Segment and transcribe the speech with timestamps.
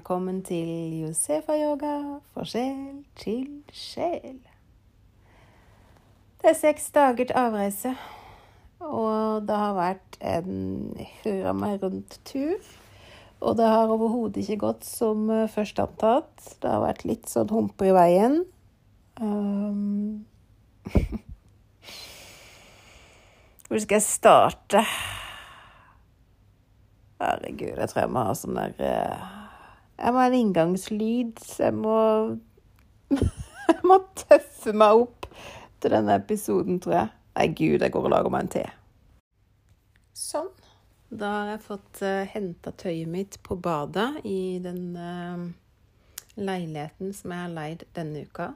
[0.00, 1.94] velkommen til Josefa-yoga
[2.32, 4.38] for sjel til sjel.
[6.40, 7.90] Det er seks dager til avreise,
[8.80, 10.54] og det har vært en
[11.20, 12.64] hurra meg rundt-tur.
[13.44, 16.32] Og det har overhodet ikke gått som eh, først antatt.
[16.62, 18.38] Det har vært litt sånn humper i veien.
[19.20, 20.24] Um...
[23.68, 24.80] Hvor skal jeg starte?
[27.20, 29.28] Herregud, jeg tror jeg må ha sånn der eh,
[30.00, 31.40] Jeg må ha en inngangslyd.
[31.44, 31.96] Så jeg må
[33.70, 35.28] Jeg må tøffe meg opp
[35.80, 37.10] til denne episoden, tror jeg.
[37.36, 38.64] Nei, gud, jeg går og lager meg en te.
[40.16, 40.50] Sånn.
[41.10, 45.46] Da har jeg fått uh, henta tøyet mitt på badet i den uh,
[46.38, 48.50] leiligheten som jeg har leid denne uka.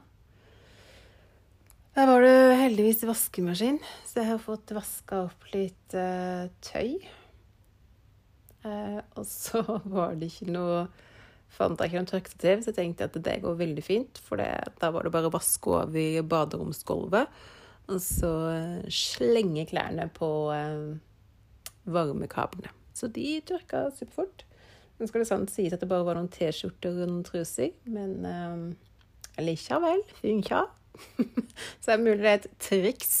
[1.95, 6.99] Der var det heldigvis vaskemaskin, så jeg har fått vaska opp litt uh, tøy.
[8.65, 9.61] Eh, og så
[9.95, 10.85] var det ikke noe
[11.55, 14.19] Fant jeg ikke noe tørkestativ, så jeg tenkte at det går veldig fint.
[14.25, 14.49] For det,
[14.81, 17.37] da var det bare å vaske over baderomsgulvet.
[17.93, 20.97] Og så eh, slenge klærne på eh,
[21.85, 22.73] varmekablene.
[22.95, 24.45] Så de tørka superfort.
[24.95, 28.27] Nå skal det sant sies at det bare var noen T-skjorter og noen truser, men
[28.29, 30.63] eh, likevel funka.
[31.81, 33.15] så det er mulig det er et triks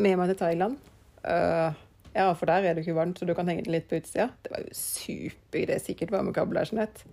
[0.00, 0.78] med meg til Thailand.
[1.20, 1.76] Uh,
[2.14, 4.30] ja, for der er det ikke varmt, så du kan henge det litt på utsida.
[4.40, 5.66] Det var jo super.
[5.68, 7.04] Det er sikkert varmekabler, Jeanette.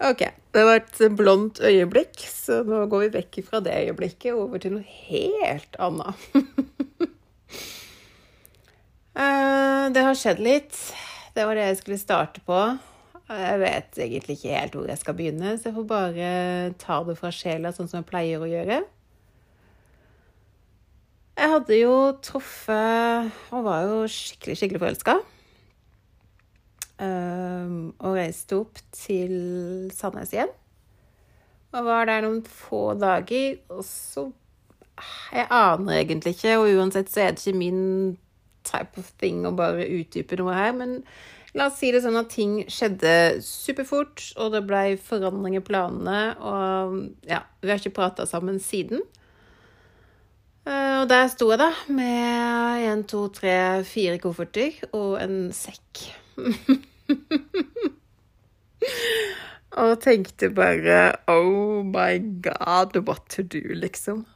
[0.00, 0.22] OK.
[0.54, 4.78] Det var et blondt øyeblikk, så nå går vi vekk fra det øyeblikket over til
[4.78, 6.26] noe helt annet.
[9.20, 10.76] Eh, det har skjedd litt.
[11.34, 12.56] Det var det jeg skulle starte på.
[13.28, 16.30] Jeg vet egentlig ikke helt hvor jeg skal begynne, så jeg får bare
[16.80, 18.78] ta det fra sjela, sånn som jeg pleier å gjøre.
[21.40, 21.92] Jeg hadde jo
[22.22, 25.18] truffet og var jo skikkelig, skikkelig forelska.
[27.00, 30.50] Um, og reiste opp til Sandnes igjen.
[31.72, 34.30] Og var der noen få dager, og så
[35.32, 38.18] Jeg aner egentlig ikke, og uansett så er det ikke min
[38.68, 40.98] type of thing å bare utdype noe her, men
[41.56, 46.18] la oss si det sånn at ting skjedde superfort, og det ble forandring i planene,
[46.36, 46.98] og
[47.30, 49.00] ja, vi har ikke prata sammen siden.
[50.68, 53.54] Eh, og der sto jeg, da, med én, to, tre,
[53.88, 56.10] fire kofferter og en sekk.
[59.80, 64.26] og tenkte bare Oh my God, what to do, liksom.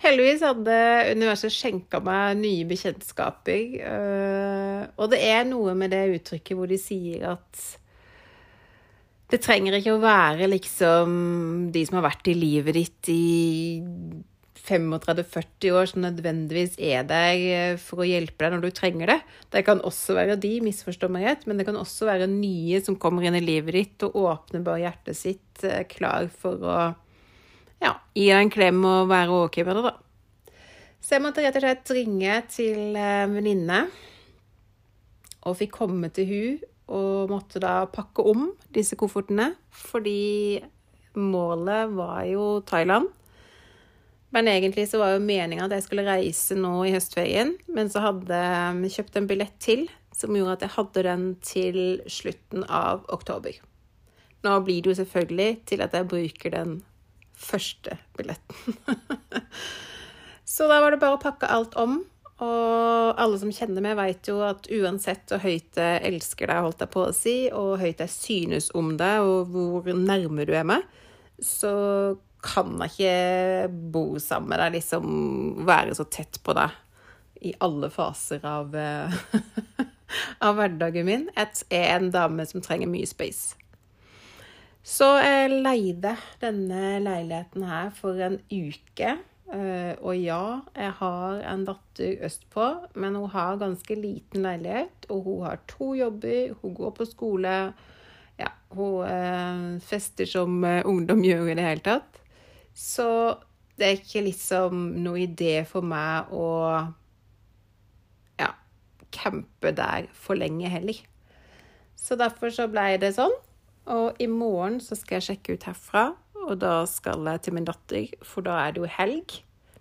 [0.00, 0.76] Heldigvis hadde
[1.12, 3.64] universet skjenka meg nye bekjentskaper.
[3.84, 7.66] Eh, og det er noe med det uttrykket hvor de sier at
[9.30, 11.10] det trenger ikke å være liksom
[11.74, 13.78] de som har vært i livet ditt i
[14.70, 19.18] 35-40 år som nødvendigvis er der eh, for å hjelpe deg når du trenger det.
[19.52, 22.98] Det kan også være de, misforstå meg rett, men det kan også være nye som
[23.00, 26.78] kommer inn i livet ditt og åpner bare hjertet sitt, eh, klar for å
[27.80, 29.96] ja, gi deg en klem og være ok med det, da.
[31.00, 33.84] Så jeg måtte rett og slett ringe til en eh, venninne
[35.48, 40.60] og fikk komme til hun og måtte da pakke om disse koffertene, fordi
[41.14, 43.08] målet var jo Thailand.
[44.34, 48.02] Men egentlig så var jo meninga at jeg skulle reise nå i høstferien, men så
[48.04, 51.80] hadde jeg kjøpt en billett til som gjorde at jeg hadde den til
[52.10, 53.56] slutten av oktober.
[54.44, 56.78] Nå blir det jo selvfølgelig til at jeg bruker den
[57.40, 58.76] første billetten.
[60.54, 62.00] så da var det bare å pakke alt om.
[62.40, 66.84] Og alle som kjenner meg, vet jo at uansett hvor høyt jeg elsker deg, holdt
[66.84, 70.64] jeg på å si, og høyt jeg synes om deg, og hvor nærme du er
[70.68, 70.86] meg,
[71.44, 71.72] så
[72.44, 76.74] kan jeg ikke bo sammen med deg, liksom være så tett på deg
[77.40, 79.14] i alle faser av, eh,
[80.46, 81.26] av hverdagen min.
[81.36, 83.56] Jeg er en dame som trenger mye space.
[84.84, 89.16] Så jeg leide denne leiligheten her for en uke.
[89.50, 92.68] Eh, og ja, jeg har en datter østpå,
[93.00, 95.08] men hun har ganske liten leilighet.
[95.12, 97.56] Og hun har to jobber, hun går på skole.
[98.40, 102.19] Ja, hun eh, fester som ungdom gjør i det hele tatt.
[102.74, 103.06] Så
[103.80, 106.48] det er ikke liksom noe idé for meg å
[108.40, 108.50] ja,
[109.14, 110.98] campe der for lenge heller.
[111.96, 113.32] Så derfor så ble det sånn.
[113.90, 116.04] Og i morgen så skal jeg sjekke ut herfra,
[116.44, 119.38] og da skal jeg til min datter, for da er det jo helg.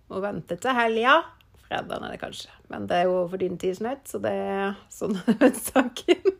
[0.09, 1.19] Må vente til helga.
[1.67, 4.79] Fredag er det kanskje, men det er jo for din tid Snøyt, så det er
[4.89, 5.19] sånn
[5.67, 6.31] saken.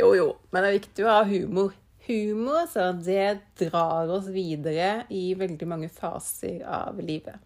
[0.00, 1.76] jo, jo, men det er viktig å ha humor
[2.08, 7.38] humor, så det drar oss videre i veldig mange faser av livet.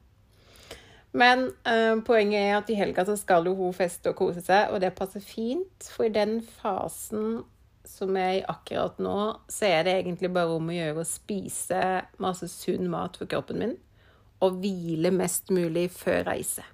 [1.12, 4.72] Men uh, poenget er at i helga så skal jo hun feste og kose seg,
[4.72, 5.88] og det passer fint.
[5.92, 7.42] For i den fasen
[7.88, 9.16] som er i akkurat nå,
[9.50, 11.82] så er det egentlig bare om å gjøre å spise
[12.22, 13.74] masse sunn mat for kroppen min.
[14.42, 16.64] Og hvile mest mulig før reise.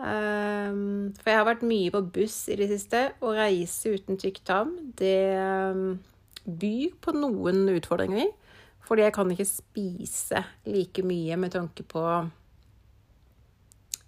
[0.00, 3.10] Um, for jeg har vært mye på buss i det siste.
[3.20, 5.98] og reise uten tykktarm, det um,
[6.44, 8.30] byr på noen utfordringer.
[8.86, 12.04] Fordi jeg kan ikke spise like mye med tanke på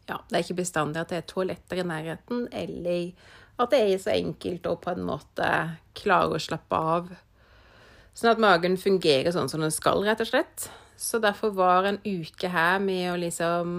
[0.08, 3.12] Ja, det er ikke bestandig at det er toaletter i nærheten, eller
[3.62, 5.48] at det er så enkelt å på en måte
[5.96, 7.12] klare å slappe av.
[8.12, 10.66] Sånn at magen fungerer sånn som den skal, rett og slett.
[10.98, 13.76] Så derfor var en uke her med å liksom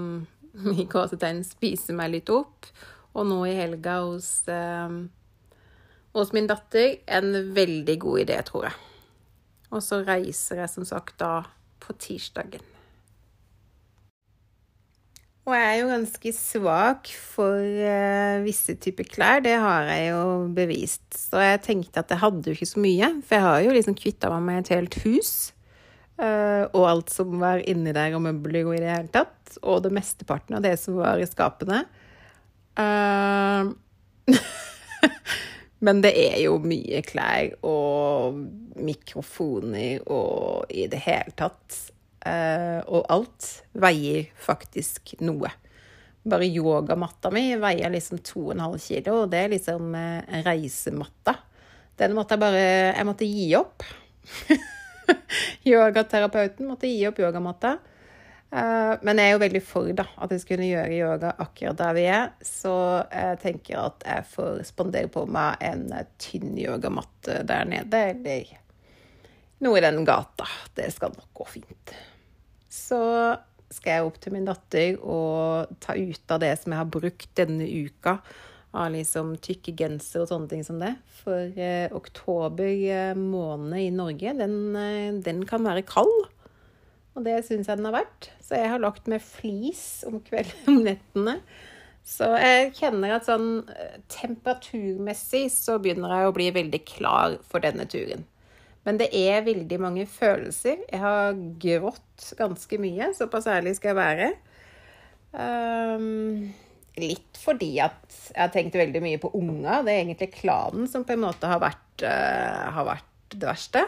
[0.79, 2.71] i gåsetegn spise meg litt opp.
[3.13, 4.95] Og nå i helga hos, eh,
[6.13, 8.77] hos min datter en veldig god idé, tror jeg.
[9.73, 11.41] Og så reiser jeg som sagt da
[11.83, 12.63] på tirsdagen.
[15.43, 19.41] Og jeg er jo ganske svak for uh, visse typer klær.
[19.43, 20.21] Det har jeg jo
[20.55, 21.03] bevist.
[21.17, 23.09] Så jeg tenkte at jeg hadde jo ikke så mye.
[23.25, 25.33] For jeg har jo liksom kvitta meg med et helt hus.
[26.15, 29.57] Uh, og alt som var inni der, og møbler og i det hele tatt.
[29.59, 31.81] Og det mesteparten av det som var i skapene.
[32.79, 33.73] Uh,
[35.83, 38.37] Men det er jo mye klær og
[38.79, 41.79] mikrofoner og i det hele tatt.
[42.23, 43.47] Uh, og alt
[43.83, 45.51] veier faktisk noe.
[46.23, 51.35] Bare yogamatta mi veier liksom 2,5 kilo, og det er liksom uh, reisematta.
[51.99, 53.83] Den måtte jeg bare Jeg måtte gi opp.
[55.67, 57.75] Yogaterapeuten måtte gi opp yogamatta.
[58.53, 61.95] Uh, men jeg er jo veldig for da, at jeg skulle gjøre yoga akkurat der
[61.97, 62.27] vi er.
[62.45, 62.73] Så
[63.07, 65.87] jeg tenker at jeg får spandere på meg en
[66.21, 68.53] tynn yogamatte der nede, eller
[69.63, 70.45] noe i den gata.
[70.77, 71.95] Det skal nok gå fint.
[72.69, 73.01] Så
[73.73, 77.29] skal jeg opp til min datter og ta ut av det som jeg har brukt
[77.39, 78.19] denne uka
[78.73, 80.95] av liksom tykke genser og sånne ting som det.
[81.21, 86.13] For eh, oktober eh, måned i Norge, den, eh, den, kan være kald.
[87.13, 88.31] Og det syns jeg den har vært.
[88.41, 91.37] Så jeg har lagt med flis om kvelden om nettene.
[92.03, 97.63] Så jeg kjenner at sånn eh, temperaturmessig så begynner jeg å bli veldig klar for
[97.63, 98.25] denne turen.
[98.83, 100.81] Men det er veldig mange følelser.
[100.89, 103.13] Jeg har grått ganske mye.
[103.15, 104.27] Såpass ærlig skal jeg være.
[105.33, 106.51] Um,
[106.99, 109.79] litt fordi at jeg har tenkt veldig mye på unga.
[109.87, 113.85] Det er egentlig klanen som på en måte har vært, uh, har vært det verste.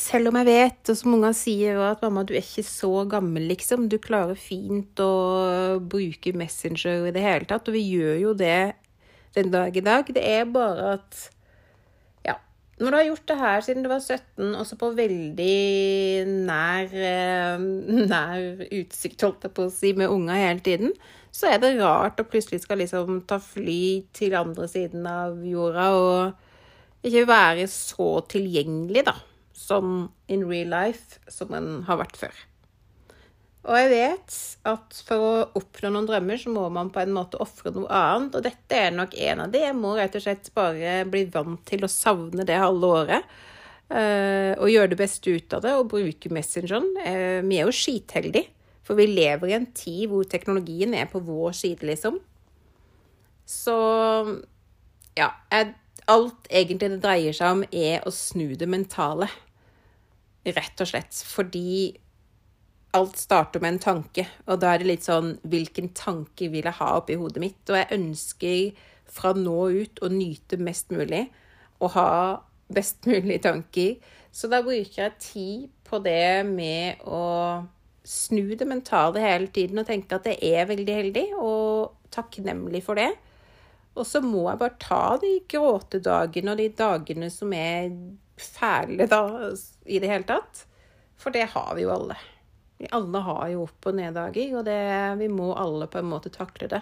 [0.00, 3.44] Selv om jeg vet, og som unger sier, at mamma, du er ikke så gammel,
[3.50, 3.88] liksom.
[3.92, 5.10] Du klarer fint å
[5.92, 7.68] bruke Messenger i det hele tatt.
[7.68, 8.72] Og vi gjør jo det
[9.36, 10.08] den dag i dag.
[10.16, 11.20] Det er bare at
[12.24, 12.36] Ja.
[12.80, 17.58] Når du har gjort det her siden du var 17, også på veldig nær, eh,
[18.12, 20.92] nær utsikt, holdt jeg på å si, med unger hele tiden,
[21.30, 25.90] så er det rart å plutselig skal liksom ta fly til andre siden av jorda
[25.94, 29.14] og ikke være så tilgjengelig, da,
[29.60, 32.46] som in real life som en har vært før.
[33.68, 34.36] Og jeg vet
[34.70, 38.38] at for å oppnå noen drømmer, så må man på en måte ofre noe annet.
[38.38, 39.60] Og dette er nok en av de.
[39.66, 43.34] Jeg må rett og slett bare bli vant til å savne det halve året.
[43.90, 46.88] Uh, og gjøre det beste ut av det og bruke Messengeren.
[47.02, 48.46] Uh, vi er jo skitheldige,
[48.86, 52.16] for vi lever i en tid hvor teknologien er på vår side, liksom.
[53.50, 53.76] Så
[55.18, 55.30] ja.
[56.10, 59.28] Alt egentlig det dreier seg om, er å snu det mentale.
[60.46, 61.16] Rett og slett.
[61.26, 61.96] Fordi
[62.96, 66.78] alt starter med en tanke, og da er det litt sånn Hvilken tanke vil jeg
[66.80, 67.60] ha oppi hodet mitt?
[67.70, 71.26] Og jeg ønsker fra nå ut å nyte mest mulig
[71.80, 72.10] og ha
[72.70, 73.96] best mulig tanker.
[74.30, 77.22] Så da bruker jeg tid på det med å
[78.06, 83.00] snu det mentale hele tiden og tenke at jeg er veldig heldig og takknemlig for
[83.00, 83.10] det.
[83.98, 87.90] Og så må jeg bare ta de gråtedagene og de dagene som er
[88.40, 89.22] fæle da,
[89.86, 90.64] i det hele tatt.
[91.20, 92.16] For det har vi jo alle.
[92.80, 94.80] Vi alle har jo opp- og neddager, og det,
[95.20, 96.80] vi må alle på en måte takle det.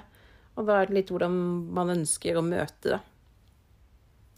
[0.59, 1.35] Og da er det litt hvordan
[1.75, 3.01] man ønsker å møte det.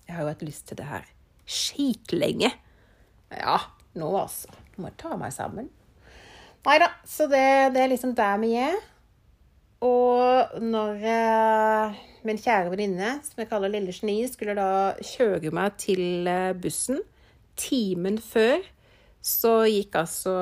[0.06, 1.04] Jeg har jo hatt lyst til det her
[1.50, 2.50] skitlenge.
[3.30, 3.58] Ja,
[3.98, 4.50] nå altså.
[4.74, 5.68] Nå må jeg ta meg sammen.
[6.66, 8.80] Nei da, så det, det, er liksom der vi er.
[9.84, 15.78] Og når eh, min kjære venninne, som jeg kaller Lille Geni, skulle da kjøre meg
[15.80, 17.00] til eh, bussen
[17.60, 18.62] timen før,
[19.20, 20.34] så gikk altså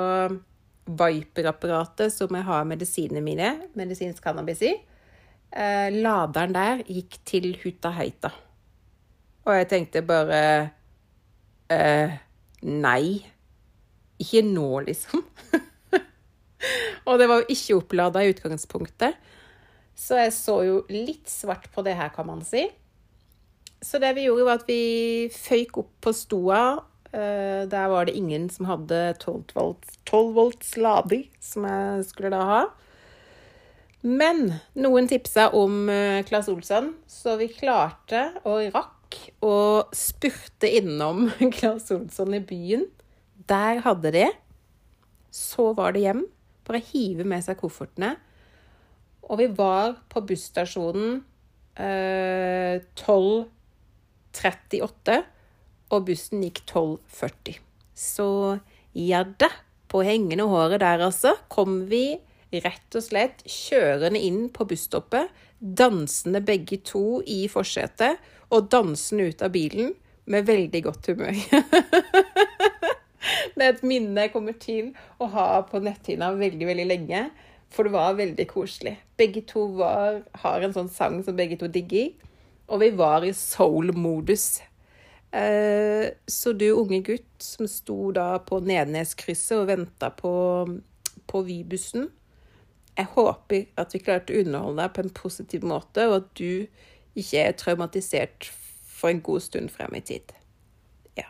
[0.89, 4.73] Viper-apparatet som jeg har medisinene mine, medisinsk cannabis i,
[5.53, 8.33] eh, laderen der gikk til Hutta Heita.
[9.45, 10.41] Og jeg tenkte bare
[11.73, 12.17] eh,
[12.69, 13.25] Nei.
[14.19, 15.23] ikke nå, liksom.
[17.09, 19.15] og det var jo ikke opplada i utgangspunktet.
[19.99, 22.65] Så jeg så jo litt svart på det her, kan man si.
[23.83, 26.63] Så det vi gjorde, var at vi føyk opp på stoa.
[27.13, 32.33] Eh, der var det ingen som hadde 12 volts, 12 volts lading, som jeg skulle
[32.35, 32.61] da ha.
[34.05, 35.89] Men noen tipsa om
[36.29, 42.87] Claes eh, Olsson, så vi klarte og rakk å spurte innom Claes Olsson i byen.
[43.49, 44.27] Der hadde de.
[45.35, 46.27] Så var det hjem.
[46.69, 48.17] Bare hive med seg koffertene.
[49.29, 51.23] Og vi var på busstasjonen
[51.77, 55.23] eh, 12.38,
[55.95, 57.59] og bussen gikk 12.40.
[57.99, 58.29] Så
[58.93, 59.51] ja da,
[59.89, 62.19] på hengende håret der, altså, kom vi
[62.53, 69.43] rett og slett kjørende inn på busstoppet, dansende begge to i forsetet, og dansende ut
[69.45, 69.93] av bilen
[70.29, 71.37] med veldig godt humør.
[73.57, 77.29] det er et minne jeg kommer til å ha på netthinna veldig, veldig lenge.
[77.69, 78.95] For det var veldig koselig.
[79.21, 82.15] Begge to var, har en sånn sang som begge to digger.
[82.73, 84.63] Og vi var i soul-modus.
[85.33, 90.33] Eh, så du unge gutt som sto da på Nedneskrysset og venta på,
[91.29, 92.09] på Vy-bussen,
[92.99, 97.19] jeg håper at vi klarte å underholde deg på en positiv måte, og at du
[97.19, 98.49] ikke er traumatisert
[98.99, 100.33] for en god stund frem i tid.
[101.19, 101.29] Ja.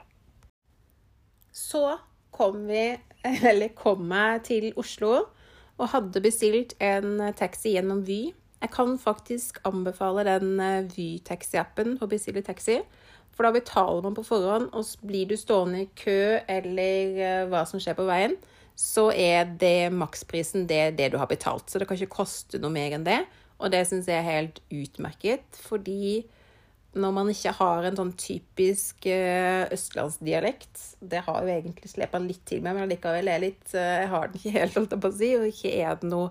[1.52, 1.99] Så
[2.33, 2.95] kom vi,
[3.50, 5.12] eller kom jeg til Oslo
[5.78, 8.33] og hadde bestilt en taxi gjennom Vy.
[8.59, 12.81] Jeg kan faktisk anbefale den eh, Vy-taxi-appen å bestille taxi.
[13.37, 17.64] For da betaler man på forhånd, og blir du stående i kø eller eh, hva
[17.68, 18.35] som skjer på veien,
[18.78, 21.66] så er det maksprisen det, det, du har betalt.
[21.70, 23.20] Så det kan ikke koste noe mer enn det.
[23.58, 26.26] Og det syns jeg er helt utmerket, fordi
[26.99, 32.40] når man ikke har en sånn typisk uh, østlandsdialekt Det har jo egentlig slepa litt
[32.49, 35.11] til meg, men allikevel er litt uh, Jeg har den ikke helt, holdt jeg på
[35.11, 36.30] å si, og ikke er det noe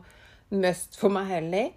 [0.57, 1.69] must for meg heller.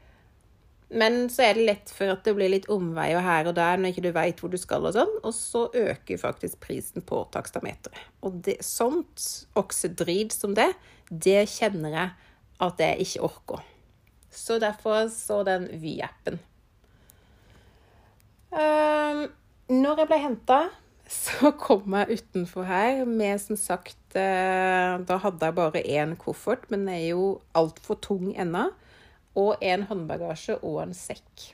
[0.91, 3.93] Men så er det lett for at det blir litt omveier her og der når
[3.93, 7.95] ikke du veit hvor du skal og sånn, og så øker faktisk prisen på takstameteret.
[8.27, 10.73] Og det, sånt oksedrit som det,
[11.11, 12.33] det kjenner jeg
[12.67, 13.63] at jeg ikke orker.
[14.31, 16.43] Så derfor så den Vy-appen.
[18.51, 19.29] Um,
[19.71, 20.61] når jeg ble henta,
[21.11, 26.67] så kom jeg utenfor her med som sagt uh, Da hadde jeg bare én koffert,
[26.71, 28.69] men den er jo altfor tung ennå
[29.41, 31.51] og en håndbagasje og en sekk.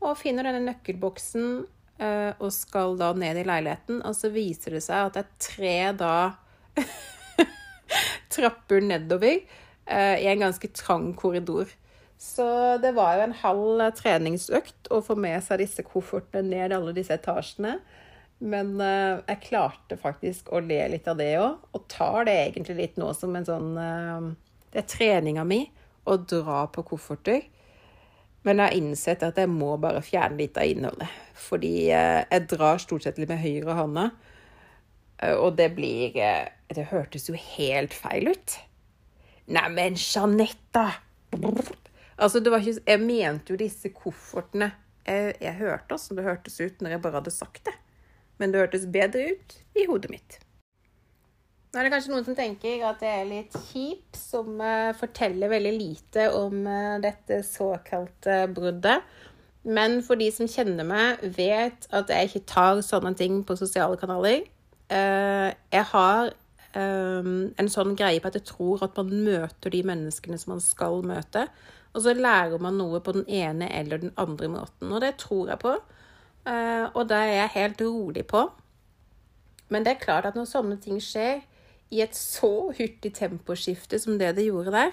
[0.00, 1.46] Og finner denne nøkkelboksen
[2.00, 5.34] uh, og skal da ned i leiligheten, og så viser det seg at det er
[5.44, 6.14] tre da
[8.34, 11.72] trapper nedover uh, i en ganske trang korridor.
[12.20, 12.46] Så
[12.80, 17.16] det var jo en halv treningsøkt å få med seg disse koffertene ned alle disse
[17.16, 17.78] etasjene.
[18.40, 23.00] Men jeg klarte faktisk å le litt av det òg, og tar det egentlig litt
[23.00, 25.58] nå som en sånn Det er treninga mi
[26.08, 27.44] å dra på kofferter.
[28.46, 31.12] Men jeg har innsett at jeg må bare fjerne litt av innholdet.
[31.36, 34.06] Fordi eh, jeg drar stort sett litt med høyre hånda,
[35.20, 38.58] eh, og det blir eh, Det hørtes jo helt feil ut.
[39.50, 40.86] Neimen, Jeanette,
[42.20, 44.72] Altså, det var ikke Jeg mente jo disse koffertene
[45.06, 47.74] Jeg, jeg hørte åssen det hørtes ut når jeg bare hadde sagt det.
[48.38, 50.38] Men det hørtes bedre ut i hodet mitt.
[51.70, 55.52] Nå er det kanskje noen som tenker at det er litt kjip, som uh, forteller
[55.52, 59.06] veldig lite om uh, dette såkalte bruddet.
[59.62, 64.00] Men for de som kjenner meg, vet at jeg ikke tar sånne ting på sosiale
[64.00, 64.42] kanaler.
[64.90, 66.34] Uh, jeg har
[66.70, 71.00] en sånn greie på at jeg tror at man møter de menneskene som man skal
[71.02, 71.42] møte.
[71.98, 74.92] Og så lærer man noe på den ene eller den andre måten.
[74.94, 75.72] Og det tror jeg på.
[76.94, 78.44] og det er jeg helt rolig på.
[79.66, 81.42] Men det er klart at når sånne ting skjer,
[81.90, 84.92] i et så hurtig temposkifte som det det gjorde der,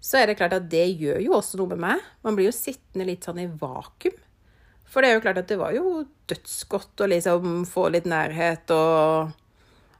[0.00, 2.02] så er det klart at det gjør jo også noe med meg.
[2.22, 4.18] Man blir jo sittende litt sånn i vakuum.
[4.88, 8.70] For det er jo klart at det var jo dødsgodt å liksom få litt nærhet
[8.72, 9.34] og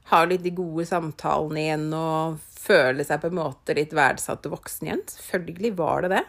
[0.09, 4.55] ha litt de gode samtalene igjen og føle seg på en måte litt verdsatt og
[4.57, 5.03] voksen igjen.
[5.11, 6.23] Selvfølgelig var det det.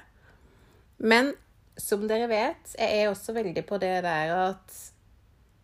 [1.01, 1.33] Men
[1.81, 4.81] som dere vet, jeg er også veldig på det der at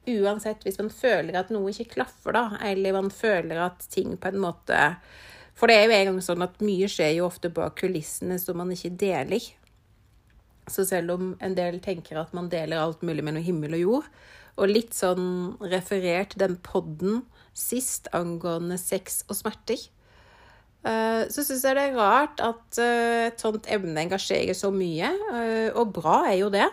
[0.06, 4.32] uansett hvis man føler at noe ikke klaffer, da, eller man føler at ting på
[4.32, 4.80] en måte
[5.56, 8.58] For det er jo en gang sånn at mye skjer jo ofte bak kulissene som
[8.60, 9.40] man ikke deler.
[10.68, 13.82] Så selv om en del tenker at man deler alt mulig med noe himmel og
[13.82, 14.10] jord,
[14.56, 17.22] og litt sånn referert den podden
[17.56, 19.80] sist angående sex og smerter,
[20.84, 25.12] eh, så syns jeg det er rart at eh, et sånt emne engasjerer så mye.
[25.12, 26.68] Eh, og bra er jo det.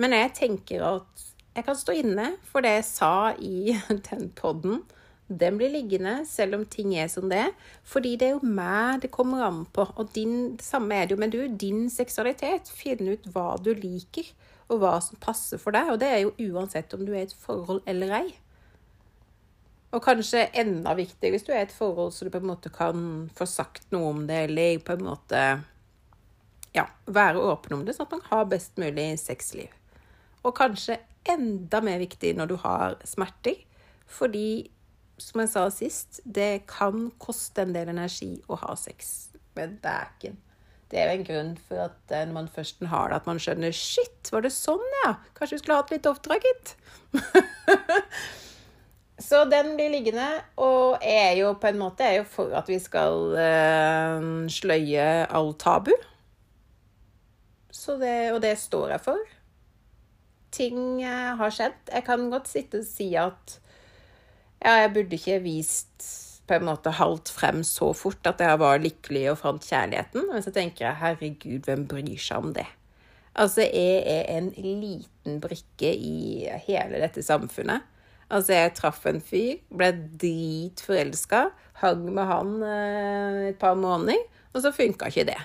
[0.00, 3.76] Men jeg tenker at jeg kan stå inne for det jeg sa i
[4.08, 4.82] den poden
[5.28, 7.46] Den blir liggende selv om ting er som det.
[7.88, 9.86] Fordi det er jo meg det kommer an på.
[9.96, 11.46] Og din, det samme er det jo med du.
[11.48, 12.68] Din seksualitet.
[12.68, 14.28] Finne ut hva du liker,
[14.68, 15.88] og hva som passer for deg.
[15.88, 18.26] Og det er jo uansett om du er i et forhold eller ei.
[19.92, 22.72] Og kanskje enda viktigere hvis du er i et forhold så du på en måte
[22.72, 23.06] kan
[23.36, 25.42] få sagt noe om det, eller på en måte
[26.76, 29.72] ja, være åpen om det, sånn at man har best mulig sexliv.
[30.42, 30.96] Og kanskje
[31.28, 33.60] enda mer viktig når du har smerter,
[34.10, 34.70] fordi
[35.22, 40.38] som jeg sa sist, det kan koste en del energi å ha sex med dæken.
[40.92, 43.40] Det er jo en grunn for at eh, når man først har det, at man
[43.40, 45.14] skjønner Shit, var det sånn, ja?
[45.36, 46.74] Kanskje vi skulle hatt litt oftere, gitt.
[49.22, 50.26] Så den blir liggende,
[50.60, 55.54] og er jo på en måte er jo for at vi skal uh, sløye all
[55.60, 55.94] tabu.
[57.72, 59.30] Det, og det står jeg for.
[60.52, 61.78] Ting uh, har skjedd.
[61.88, 63.58] Jeg kan godt sitte og si at
[64.62, 66.06] ja, jeg burde ikke vist
[66.46, 70.28] på en måte halvt frem så fort at jeg var lykkelig og fant kjærligheten.
[70.30, 72.68] Men så tenker jeg herregud, hvem bryr seg om det?
[73.32, 77.86] Altså, jeg er en liten brikke i hele dette samfunnet.
[78.32, 79.88] Altså, jeg traff en fyr, ble
[80.20, 81.46] dritforelska,
[81.82, 84.20] hang med han eh, et par måneder,
[84.52, 85.40] og så funka ikke det.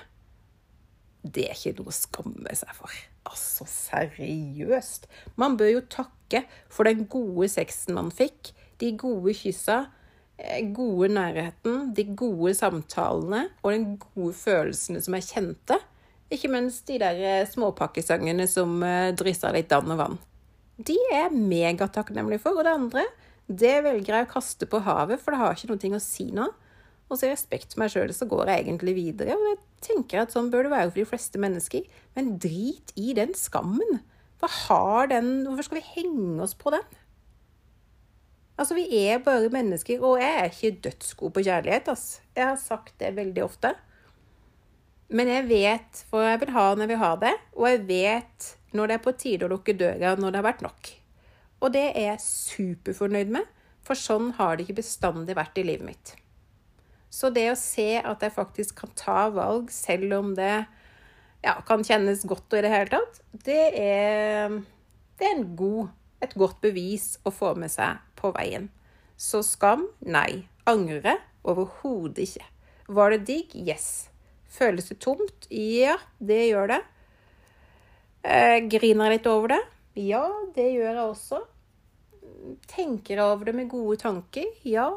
[1.34, 2.94] Det er ikke noe å skamme seg for.
[3.28, 5.10] Altså, seriøst.
[5.40, 9.88] Man bør jo takke for den gode sexen man fikk, de gode kyssa,
[10.38, 15.82] eh, gode nærheten, de gode samtalene og den gode følelsene som jeg kjente.
[16.32, 18.80] Ikke minst de der eh, småpakkesangene som
[19.18, 20.20] dryssa litt dann og vann
[20.78, 22.58] de er megatakknemlige for.
[22.58, 23.06] Og det andre,
[23.48, 26.48] det velger jeg å kaste på havet, for det har ikke noe å si nå.
[27.08, 29.38] Og så i respekt for meg sjøl så går jeg egentlig videre.
[29.38, 31.88] Og jeg tenker at sånn bør det være for de fleste mennesker.
[32.18, 34.02] Men drit i den skammen.
[34.42, 36.84] Hva har den Hvorfor skal vi henge oss på den?
[38.58, 42.06] Altså, vi er bare mennesker, og jeg er ikke dødsgod på kjærlighet, ass.
[42.34, 43.76] Jeg har sagt det veldig ofte.
[45.14, 48.48] Men jeg vet, for jeg vil ha når jeg vil ha det, og jeg vet
[48.76, 50.90] når det er på tide å lukke døra når det har vært nok.
[51.62, 53.46] Og det er jeg superfornøyd med,
[53.86, 56.18] for sånn har det ikke bestandig vært i livet mitt.
[57.18, 60.68] Så det å se at jeg faktisk kan ta valg selv om det
[61.42, 64.60] ja, kan kjennes godt og i det hele tatt, det er,
[65.18, 65.90] det er god,
[66.22, 68.70] et godt bevis å få med seg på veien.
[69.18, 69.88] Så skam?
[70.06, 70.46] Nei.
[70.70, 71.16] Angre?
[71.48, 72.46] Overhodet ikke.
[72.94, 73.56] Var det digg?
[73.56, 74.10] Yes.
[74.54, 75.48] Føles det tomt?
[75.50, 76.82] Ja, det gjør det.
[78.28, 79.62] Eh, griner jeg litt over det?
[79.98, 81.42] Ja, det gjør jeg også.
[82.70, 84.50] Tenker jeg over det med gode tanker?
[84.68, 84.92] Ja,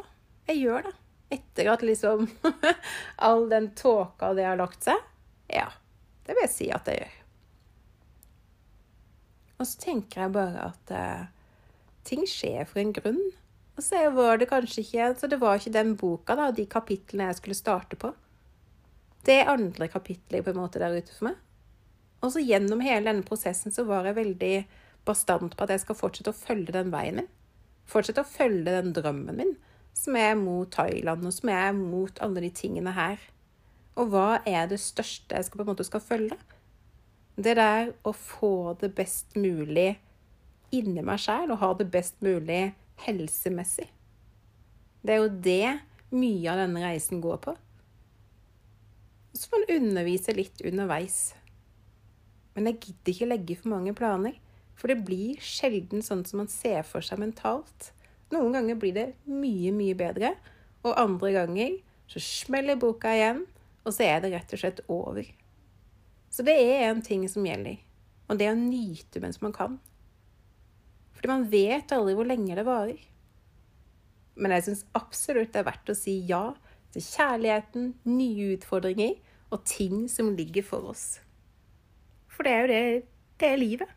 [0.50, 0.98] jeg gjør det.
[1.30, 2.26] Etter at liksom
[3.28, 4.98] all den tåka det har lagt seg?
[5.50, 5.68] Ja,
[6.26, 7.16] det vil jeg si at det gjør.
[9.60, 11.28] Og så tenker jeg bare at eh,
[12.08, 13.20] ting skjer for en grunn.
[13.76, 17.30] Og så var det kanskje ikke Så det var ikke den boka, da, de kapitlene
[17.30, 18.12] jeg skulle starte på.
[19.24, 21.36] Det er andre kapitler på en måte der ute for meg.
[22.24, 24.54] Og så gjennom hele denne prosessen så var jeg veldig
[25.08, 27.28] bastant på at jeg skal fortsette å følge den veien min.
[27.88, 29.54] Fortsette å følge den drømmen min,
[29.96, 33.20] som er mot Thailand, og som er mot alle de tingene her.
[33.98, 36.38] Og hva er det største jeg skal på en måte skal følge?
[37.40, 39.94] Det der å få det best mulig
[40.74, 42.70] inni meg sjæl, og ha det best mulig
[43.06, 43.88] helsemessig.
[45.00, 45.80] Det er jo det
[46.12, 47.56] mye av denne reisen går på.
[49.32, 51.18] Så får man undervise litt underveis.
[52.54, 54.36] Men jeg gidder ikke legge for mange planer,
[54.76, 57.90] for det blir sjelden sånn som man ser for seg mentalt.
[58.30, 60.34] Noen ganger blir det mye, mye bedre,
[60.86, 61.76] og andre ganger
[62.10, 63.44] så smeller boka igjen,
[63.84, 65.26] og så er det rett og slett over.
[66.30, 67.80] Så det er en ting som gjelder,
[68.30, 69.78] og det er å nyte mens man kan.
[71.16, 73.00] Fordi man vet aldri hvor lenge det varer.
[74.40, 76.44] Men jeg syns absolutt det er verdt å si ja
[76.94, 79.18] til kjærligheten, nye utfordringer
[79.50, 81.20] og ting som ligger for oss.
[82.30, 82.84] For det er jo det
[83.40, 83.88] Det er livet.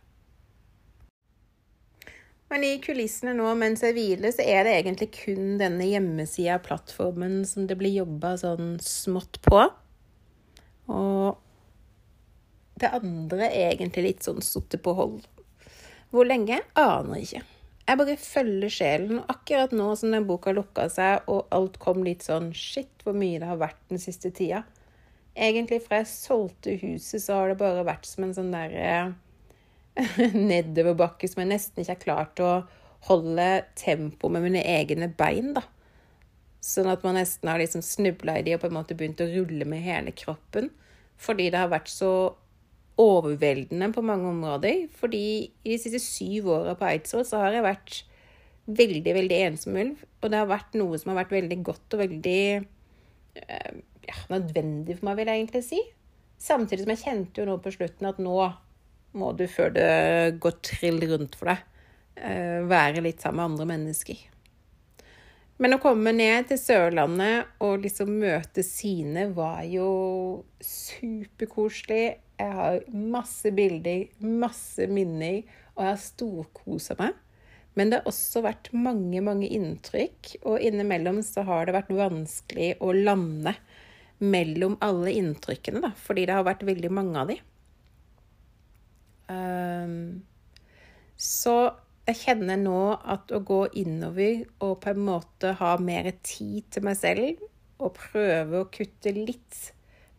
[2.54, 7.40] Men i kulissene nå mens jeg hviler, så er det egentlig kun denne hjemmesida, plattformen,
[7.50, 9.64] som det blir jobba sånn smått på.
[10.94, 11.40] Og
[12.78, 15.26] det andre er egentlig litt sånn sittet på hold.
[16.14, 16.60] Hvor lenge?
[16.78, 17.42] Aner ikke.
[17.88, 19.24] Jeg bare følger sjelen.
[19.24, 23.18] Og akkurat nå som den boka lukka seg, og alt kom litt sånn Shit, hvor
[23.18, 24.62] mye det har vært den siste tida.
[25.34, 29.14] Egentlig fra jeg solgte huset, så har det bare vært som en sånn derre eh,
[30.52, 32.52] nedoverbakke som jeg nesten ikke har klart å
[33.10, 35.66] holde tempo med mine egne bein, da.
[36.64, 39.28] Sånn at man nesten har liksom snubla i de og på en måte begynt å
[39.28, 40.70] rulle med hele kroppen.
[41.20, 42.14] Fordi det har vært så
[43.00, 44.86] overveldende på mange områder.
[44.96, 47.98] Fordi i de siste syv åra på Eidsvoll så har jeg vært
[48.72, 50.06] veldig, veldig ensom ulv.
[50.22, 53.74] Og det har vært noe som har vært veldig godt og veldig eh,
[54.08, 55.82] ja, nødvendig for meg, vil jeg egentlig si.
[56.44, 58.38] Samtidig som jeg kjente jo nå på slutten at nå
[59.18, 59.90] må du, før det
[60.44, 61.64] går trill rundt for deg,
[62.18, 64.30] eh, være litt sammen med andre mennesker.
[65.62, 72.18] Men å komme ned til Sørlandet og liksom møte sine var jo superkoselig.
[72.42, 75.44] Jeg har masse bilder, masse minner,
[75.76, 77.14] og jeg har storkosa meg.
[77.78, 82.74] Men det har også vært mange, mange inntrykk, og innimellom så har det vært vanskelig
[82.84, 83.56] å lande
[84.24, 87.40] mellom alle inntrykkene, da, fordi det har vært veldig mange av de.
[89.32, 90.24] Um,
[91.18, 91.56] så
[92.04, 96.84] jeg kjenner nå at å gå innover og på en måte ha mer tid til
[96.88, 97.44] meg selv,
[97.84, 99.60] og prøve å kutte litt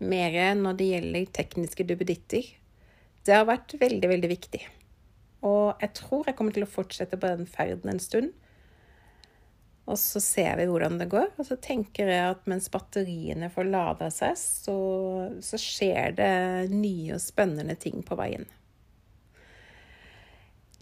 [0.05, 2.49] mer når det gjelder tekniske duppeditter,
[3.25, 4.63] det har vært veldig, veldig viktig.
[5.45, 8.33] Og jeg tror jeg kommer til å fortsette på den ferden en stund.
[9.85, 11.31] Og så ser vi hvordan det går.
[11.37, 14.77] Og så tenker jeg at mens batteriene får lada seg, så,
[15.45, 16.35] så skjer det
[16.73, 18.49] nye og spennende ting på veien.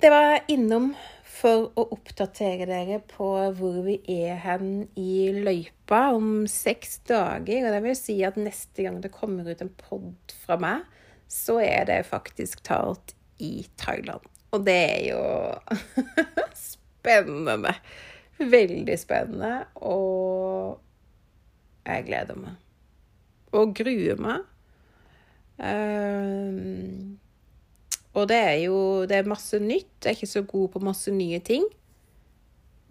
[0.02, 0.88] Det var innom
[1.30, 7.68] for å oppdatere dere på hvor vi er hen i løypa om seks dager.
[7.68, 10.82] Og det vil si at neste gang det kommer ut en pod fra meg,
[11.30, 14.26] så er det faktisk talt i Thailand.
[14.50, 15.22] Og det er jo
[16.66, 17.76] spennende.
[18.42, 19.54] Veldig spennende.
[19.86, 20.82] Og
[21.86, 22.58] jeg gleder meg.
[23.54, 24.50] Og gruer meg.
[25.62, 27.21] Um,
[28.12, 28.77] og det er jo
[29.09, 29.94] det er masse nytt.
[30.05, 31.64] Jeg er ikke så god på masse nye ting.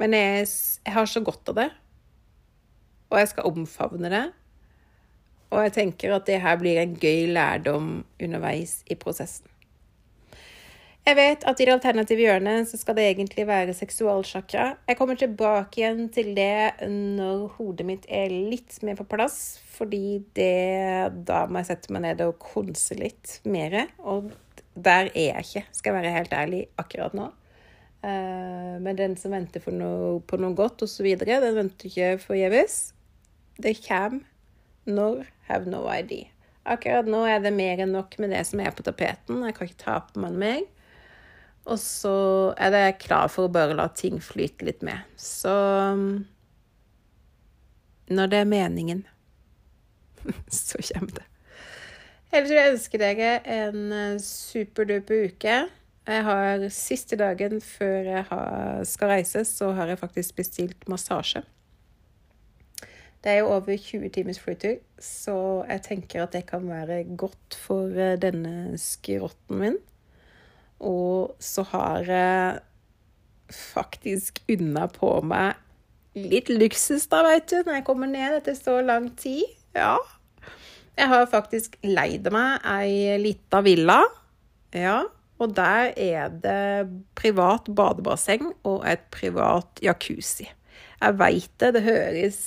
[0.02, 0.48] Men jeg,
[0.86, 1.70] jeg har så godt av det.
[3.12, 4.26] Og jeg skal omfavne det.
[5.52, 7.90] Og jeg tenker at det her blir en gøy lærdom
[8.24, 9.52] underveis i prosessen.
[11.02, 14.68] Jeg vet at i det alternative hjørnet så skal det egentlig være seksualsjakra.
[14.88, 20.22] Jeg kommer tilbake igjen til det når hodet mitt er litt mer på plass, fordi
[20.38, 23.90] det Da må jeg sette meg ned og konse litt mer.
[24.06, 24.30] Og
[24.76, 27.30] der er jeg ikke, skal jeg være helt ærlig, akkurat nå.
[28.02, 32.78] Uh, men den som venter noe, på noe godt osv., den venter ikke forgjeves.
[33.62, 34.26] Det kommer
[34.90, 36.32] når have no ID.
[36.66, 39.44] Akkurat nå er det mer enn nok med det som er på tapeten.
[39.46, 40.70] Jeg kan ikke ta på meg meg.
[41.70, 42.14] Og så
[42.58, 45.06] er det klar for å bare la ting flyte litt med.
[45.18, 45.54] Så
[48.12, 49.06] Når det er meningen,
[50.52, 51.31] så kommer det.
[52.32, 55.56] Ellers vil jeg ønske dere en eh, superduper uke.
[56.08, 61.44] Jeg har Siste dagen før jeg skal reise, så har jeg faktisk bestilt massasje.
[63.22, 65.36] Det er jo over 20 timers flytur, så
[65.70, 69.78] jeg tenker at det kan være godt for eh, denne skrotten min.
[70.80, 72.60] Og så har jeg
[73.52, 75.60] faktisk unna på meg
[76.16, 79.46] litt luksus, da, veit du, når jeg kommer ned etter så lang tid.
[79.78, 80.00] Ja,
[81.00, 84.02] jeg har faktisk leid meg ei lita villa.
[84.76, 85.02] Ja,
[85.42, 90.48] og der er det privat badebasseng og et privat jacuzzi.
[91.02, 92.42] Jeg veit det, det høres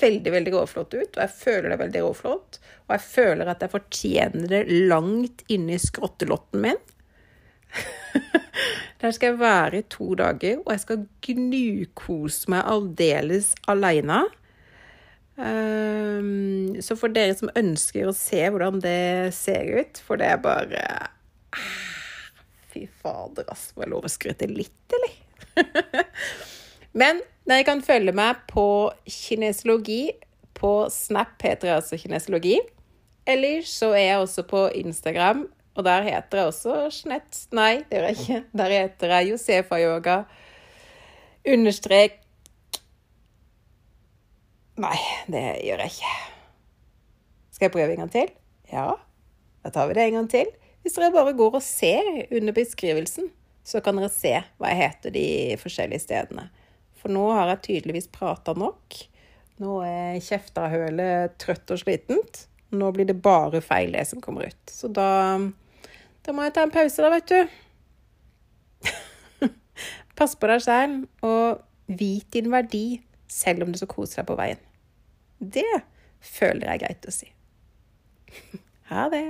[0.00, 2.60] veldig, veldig råflott ut, og jeg føler det veldig råflott.
[2.86, 6.82] Og jeg føler at jeg fortjener det langt inni skrottelotten min.
[9.02, 14.22] Der skal jeg være i to dager, og jeg skal gnukose meg aldeles aleine.
[15.36, 20.40] Um, så for dere som ønsker å se hvordan det ser ut, for det er
[20.40, 20.84] bare
[21.52, 21.74] ah,
[22.72, 23.70] Fy fader, ass.
[23.76, 25.18] Må jeg lov å skryte litt, eller?
[27.00, 28.66] Men dere kan følge meg på
[29.08, 30.10] kinesologi
[30.56, 32.56] på Snap, heter jeg altså kinesologi.
[33.28, 35.46] Eller så er jeg også på Instagram,
[35.76, 38.42] og der heter jeg også Snett Nei, det gjør jeg ikke.
[38.60, 40.20] Der heter jeg Josefa Yoga
[41.46, 42.20] understrek
[44.76, 44.96] Nei,
[45.32, 46.14] det gjør jeg ikke.
[47.56, 48.32] Skal jeg prøve en gang til?
[48.68, 48.90] Ja,
[49.64, 50.50] da tar vi det en gang til.
[50.84, 52.04] Hvis dere bare går og ser
[52.36, 53.30] under beskrivelsen,
[53.66, 56.44] så kan dere se hva jeg heter de forskjellige stedene.
[57.00, 58.98] For nå har jeg tydeligvis prata nok.
[59.64, 62.44] Nå er kjeftahølet trøtt og slitent.
[62.76, 64.62] Nå blir det bare feil, det som kommer ut.
[64.68, 65.38] Så da,
[66.26, 67.40] da må jeg ta en pause, da, vet du.
[70.18, 74.38] Pass på deg selv, og vit din verdi selv om du så koser deg på
[74.38, 74.65] veien.
[75.38, 75.82] Det
[76.20, 77.32] føler jeg greit å si.
[78.86, 79.24] Ha det.